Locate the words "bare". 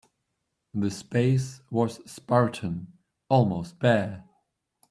3.77-4.23